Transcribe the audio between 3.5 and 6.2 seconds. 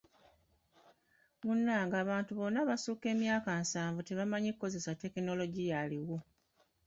nsanvu tebamanyi kukozesa tekinologiya aliwo.